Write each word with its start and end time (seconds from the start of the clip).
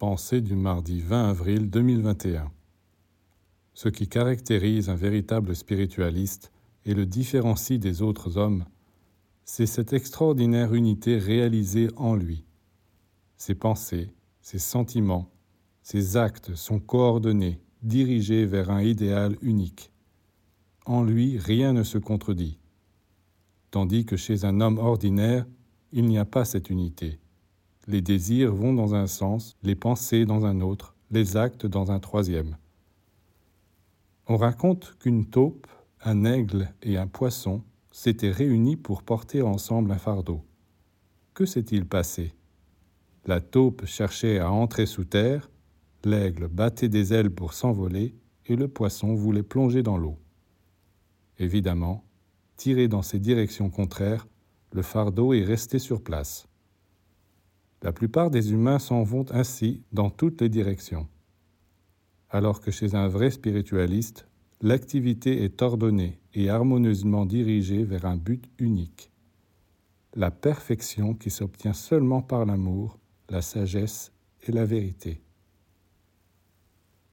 Pensée 0.00 0.40
du 0.40 0.56
mardi 0.56 1.02
20 1.02 1.28
avril 1.28 1.68
2021. 1.68 2.50
Ce 3.74 3.90
qui 3.90 4.08
caractérise 4.08 4.88
un 4.88 4.94
véritable 4.94 5.54
spiritualiste 5.54 6.52
et 6.86 6.94
le 6.94 7.04
différencie 7.04 7.78
des 7.78 8.00
autres 8.00 8.38
hommes, 8.38 8.64
c'est 9.44 9.66
cette 9.66 9.92
extraordinaire 9.92 10.72
unité 10.72 11.18
réalisée 11.18 11.88
en 11.96 12.16
lui. 12.16 12.46
Ses 13.36 13.54
pensées, 13.54 14.08
ses 14.40 14.58
sentiments, 14.58 15.30
ses 15.82 16.16
actes 16.16 16.54
sont 16.54 16.80
coordonnés, 16.80 17.60
dirigés 17.82 18.46
vers 18.46 18.70
un 18.70 18.80
idéal 18.80 19.36
unique. 19.42 19.92
En 20.86 21.04
lui, 21.04 21.36
rien 21.36 21.74
ne 21.74 21.82
se 21.82 21.98
contredit. 21.98 22.58
Tandis 23.70 24.06
que 24.06 24.16
chez 24.16 24.46
un 24.46 24.62
homme 24.62 24.78
ordinaire, 24.78 25.46
il 25.92 26.06
n'y 26.06 26.16
a 26.16 26.24
pas 26.24 26.46
cette 26.46 26.70
unité. 26.70 27.19
Les 27.90 28.02
désirs 28.02 28.54
vont 28.54 28.72
dans 28.72 28.94
un 28.94 29.08
sens, 29.08 29.56
les 29.64 29.74
pensées 29.74 30.24
dans 30.24 30.46
un 30.46 30.60
autre, 30.60 30.94
les 31.10 31.36
actes 31.36 31.66
dans 31.66 31.90
un 31.90 31.98
troisième. 31.98 32.56
On 34.28 34.36
raconte 34.36 34.96
qu'une 35.00 35.26
taupe, 35.26 35.66
un 36.04 36.24
aigle 36.24 36.72
et 36.82 36.98
un 36.98 37.08
poisson 37.08 37.64
s'étaient 37.90 38.30
réunis 38.30 38.76
pour 38.76 39.02
porter 39.02 39.42
ensemble 39.42 39.90
un 39.90 39.98
fardeau. 39.98 40.44
Que 41.34 41.44
s'est-il 41.44 41.84
passé? 41.84 42.32
La 43.26 43.40
taupe 43.40 43.84
cherchait 43.86 44.38
à 44.38 44.52
entrer 44.52 44.86
sous 44.86 45.04
terre, 45.04 45.50
l'aigle 46.04 46.46
battait 46.46 46.88
des 46.88 47.12
ailes 47.12 47.34
pour 47.34 47.54
s'envoler, 47.54 48.14
et 48.46 48.54
le 48.54 48.68
poisson 48.68 49.16
voulait 49.16 49.42
plonger 49.42 49.82
dans 49.82 49.98
l'eau. 49.98 50.16
Évidemment, 51.40 52.04
tiré 52.56 52.86
dans 52.86 53.02
ces 53.02 53.18
directions 53.18 53.68
contraires, 53.68 54.28
le 54.70 54.82
fardeau 54.82 55.32
est 55.32 55.42
resté 55.42 55.80
sur 55.80 56.04
place. 56.04 56.46
La 57.82 57.92
plupart 57.92 58.30
des 58.30 58.52
humains 58.52 58.78
s'en 58.78 59.02
vont 59.02 59.24
ainsi 59.30 59.82
dans 59.92 60.10
toutes 60.10 60.40
les 60.42 60.48
directions. 60.48 61.08
Alors 62.28 62.60
que 62.60 62.70
chez 62.70 62.94
un 62.94 63.08
vrai 63.08 63.30
spiritualiste, 63.30 64.26
l'activité 64.60 65.44
est 65.44 65.62
ordonnée 65.62 66.20
et 66.34 66.50
harmonieusement 66.50 67.26
dirigée 67.26 67.84
vers 67.84 68.04
un 68.04 68.16
but 68.16 68.44
unique. 68.58 69.10
La 70.14 70.30
perfection 70.30 71.14
qui 71.14 71.30
s'obtient 71.30 71.72
seulement 71.72 72.20
par 72.20 72.44
l'amour, 72.44 72.98
la 73.28 73.42
sagesse 73.42 74.12
et 74.42 74.52
la 74.52 74.64
vérité. 74.64 75.22